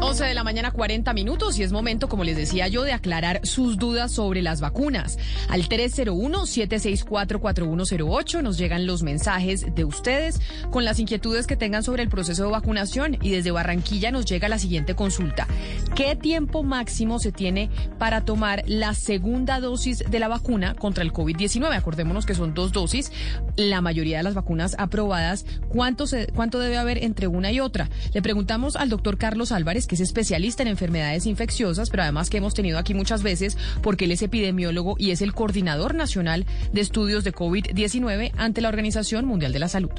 [0.00, 3.40] 11 de la mañana, 40 minutos, y es momento, como les decía yo, de aclarar
[3.42, 5.18] sus dudas sobre las vacunas.
[5.48, 12.08] Al 301-764-4108 nos llegan los mensajes de ustedes con las inquietudes que tengan sobre el
[12.08, 13.18] proceso de vacunación.
[13.20, 15.48] Y desde Barranquilla nos llega la siguiente consulta.
[15.96, 21.12] ¿Qué tiempo máximo se tiene para tomar la segunda dosis de la vacuna contra el
[21.12, 21.76] COVID-19?
[21.76, 23.10] Acordémonos que son dos dosis.
[23.56, 27.90] La mayoría de las vacunas aprobadas, ¿cuánto, se, ¿cuánto debe haber entre una y otra?
[28.14, 32.36] Le preguntamos al doctor Carlos Álvarez, que es especialista en enfermedades infecciosas, pero además que
[32.36, 36.80] hemos tenido aquí muchas veces porque él es epidemiólogo y es el coordinador nacional de
[36.80, 39.90] estudios de COVID-19 ante la Organización Mundial de la Salud.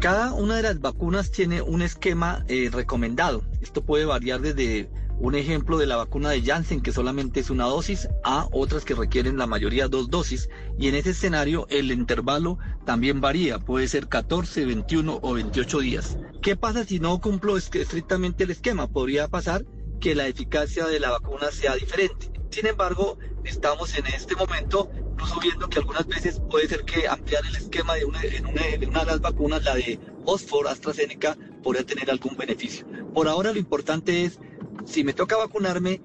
[0.00, 3.42] Cada una de las vacunas tiene un esquema eh, recomendado.
[3.62, 7.64] Esto puede variar desde un ejemplo de la vacuna de Janssen, que solamente es una
[7.64, 10.48] dosis, a otras que requieren la mayoría dos dosis.
[10.78, 16.18] Y en ese escenario el intervalo también varía, puede ser 14, 21 o 28 días.
[16.42, 18.88] ¿Qué pasa si no cumplo estrictamente el esquema?
[18.88, 19.64] Podría pasar
[20.00, 22.30] que la eficacia de la vacuna sea diferente.
[22.50, 27.42] Sin embargo, estamos en este momento incluso viendo que algunas veces puede ser que ampliar
[27.46, 31.38] el esquema de una, en una, de una de las vacunas, la de Oxford, AstraZeneca,
[31.62, 32.86] podría tener algún beneficio.
[33.14, 34.38] Por ahora lo importante es
[34.86, 36.00] si me toca vacunarme,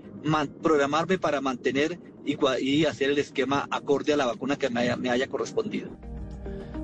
[0.62, 5.28] programarme para mantener y, hacer el esquema acorde a la vacuna que me me haya
[5.28, 5.90] correspondido.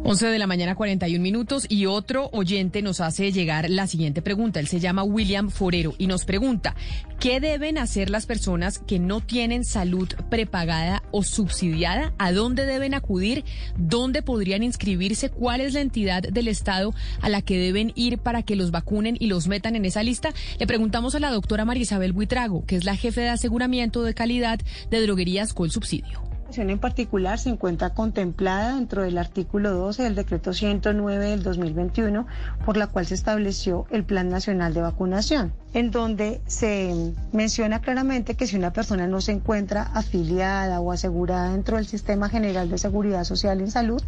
[0.04, 4.60] 11 de la mañana 41 minutos y otro oyente nos hace llegar la siguiente pregunta.
[4.60, 6.76] Él se llama William Forero y nos pregunta,
[7.20, 12.14] ¿qué deben hacer las personas que no tienen salud prepagada o subsidiada?
[12.18, 13.44] ¿A dónde deben acudir?
[13.78, 15.30] ¿Dónde podrían inscribirse?
[15.30, 19.18] ¿Cuál es la entidad del Estado a la que deben ir para que los vacunen
[19.20, 20.30] y los metan en esa lista?
[20.60, 24.14] Le preguntamos a la doctora María Isabel Buitrago, que es la jefe de aseguramiento de
[24.14, 30.16] calidad de droguerías con subsidio en particular se encuentra contemplada dentro del artículo 12 del
[30.16, 32.26] decreto 109 del 2021,
[32.66, 38.36] por la cual se estableció el Plan Nacional de Vacunación, en donde se menciona claramente
[38.36, 42.78] que si una persona no se encuentra afiliada o asegurada dentro del Sistema General de
[42.78, 44.02] Seguridad Social en Salud,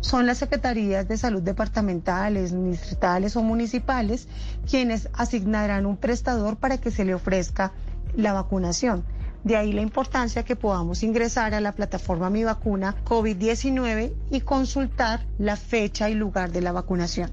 [0.00, 4.28] son las Secretarías de Salud departamentales, distritales o municipales
[4.68, 7.72] quienes asignarán un prestador para que se le ofrezca
[8.16, 9.04] la vacunación.
[9.44, 15.26] De ahí la importancia que podamos ingresar a la plataforma Mi Vacuna COVID-19 y consultar
[15.38, 17.30] la fecha y lugar de la vacunación.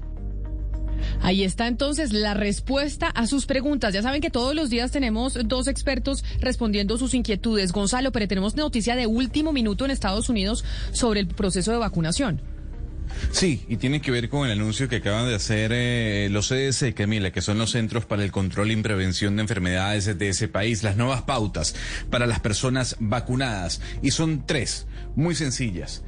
[1.22, 3.94] Ahí está entonces la respuesta a sus preguntas.
[3.94, 7.72] Ya saben que todos los días tenemos dos expertos respondiendo sus inquietudes.
[7.72, 12.51] Gonzalo, pero tenemos noticia de último minuto en Estados Unidos sobre el proceso de vacunación.
[13.30, 16.94] Sí, y tiene que ver con el anuncio que acaban de hacer eh, los CDC,
[16.94, 20.82] Camila, que son los Centros para el Control y Prevención de Enfermedades de ese país,
[20.82, 21.74] las nuevas pautas
[22.10, 23.80] para las personas vacunadas.
[24.02, 26.02] Y son tres, muy sencillas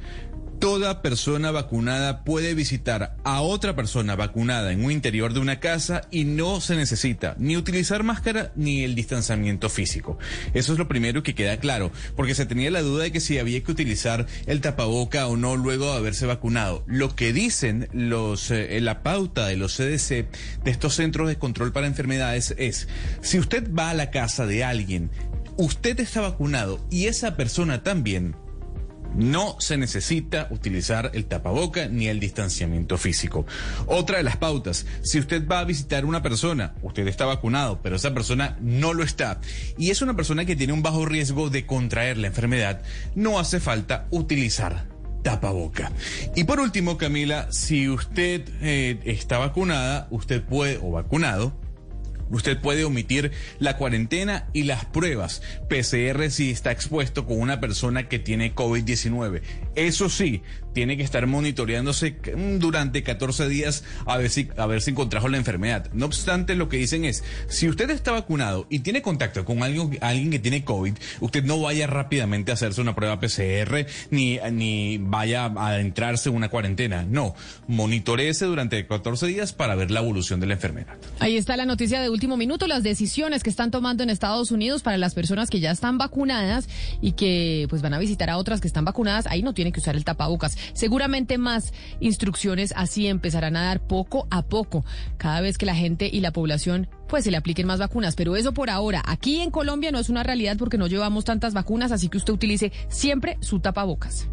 [0.59, 6.01] toda persona vacunada puede visitar a otra persona vacunada en un interior de una casa
[6.11, 10.17] y no se necesita ni utilizar máscara ni el distanciamiento físico.
[10.53, 13.37] Eso es lo primero que queda claro, porque se tenía la duda de que si
[13.37, 16.83] había que utilizar el tapaboca o no luego de haberse vacunado.
[16.87, 20.27] Lo que dicen los eh, la pauta de los CDC
[20.63, 22.87] de estos centros de control para enfermedades es
[23.21, 25.09] si usted va a la casa de alguien
[25.57, 28.35] usted está vacunado y esa persona también,
[29.15, 33.45] no se necesita utilizar el tapaboca ni el distanciamiento físico.
[33.87, 37.95] Otra de las pautas, si usted va a visitar una persona, usted está vacunado, pero
[37.95, 39.39] esa persona no lo está,
[39.77, 42.81] y es una persona que tiene un bajo riesgo de contraer la enfermedad,
[43.15, 44.87] no hace falta utilizar
[45.23, 45.91] tapaboca.
[46.35, 51.51] Y por último, Camila, si usted eh, está vacunada, usted puede, o vacunado,
[52.29, 58.07] Usted puede omitir la cuarentena y las pruebas PCR si está expuesto con una persona
[58.07, 59.41] que tiene COVID-19.
[59.75, 60.41] Eso sí,
[60.75, 62.17] tiene que estar monitoreándose
[62.59, 65.89] durante 14 días a ver si, a ver si contrajo la enfermedad.
[65.93, 69.97] No obstante, lo que dicen es, si usted está vacunado y tiene contacto con alguien,
[70.01, 74.97] alguien que tiene COVID, usted no vaya rápidamente a hacerse una prueba PCR ni, ni
[74.97, 77.03] vaya a adentrarse en una cuarentena.
[77.03, 77.35] No,
[77.67, 80.97] monitoreese durante 14 días para ver la evolución de la enfermedad.
[81.19, 84.81] Ahí está la noticia de último minuto, las decisiones que están tomando en Estados Unidos
[84.83, 86.67] para las personas que ya están vacunadas
[87.01, 89.81] y que pues van a visitar a otras que están vacunadas, ahí no tienen que
[89.81, 90.57] usar el tapabocas.
[90.73, 94.85] Seguramente más instrucciones así empezarán a dar poco a poco,
[95.17, 98.35] cada vez que la gente y la población pues se le apliquen más vacunas, pero
[98.35, 101.91] eso por ahora, aquí en Colombia no es una realidad porque no llevamos tantas vacunas,
[101.91, 104.29] así que usted utilice siempre su tapabocas.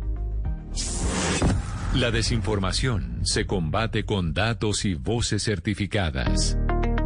[1.95, 6.57] La desinformación se combate con datos y voces certificadas.